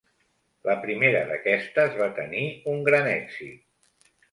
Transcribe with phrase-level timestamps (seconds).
[0.69, 2.43] La primera d'aquestes, va tenir
[2.75, 4.13] un gran èxit.